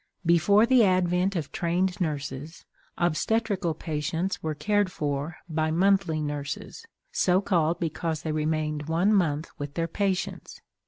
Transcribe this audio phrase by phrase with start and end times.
[0.25, 2.65] Before the advent of "Trained Nurses,"
[2.97, 9.51] obstetrical patients were cared for by "Monthly Nurses," so called because they remained one month
[9.59, 10.59] with their patients.